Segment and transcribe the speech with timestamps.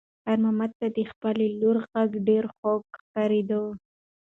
[0.23, 3.61] خیر محمد ته د خپلې لور غږ ډېر خوږ ښکارېده.